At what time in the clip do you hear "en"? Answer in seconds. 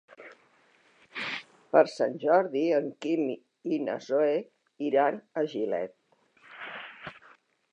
2.77-2.87